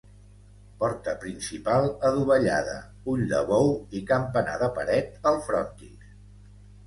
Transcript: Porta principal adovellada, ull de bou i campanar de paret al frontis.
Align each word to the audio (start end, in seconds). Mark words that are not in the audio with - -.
Porta 0.83 1.11
principal 1.23 1.85
adovellada, 2.09 2.73
ull 3.13 3.21
de 3.33 3.41
bou 3.51 3.69
i 3.99 4.03
campanar 4.13 4.55
de 4.63 4.71
paret 4.81 5.29
al 5.33 5.37
frontis. 5.49 6.09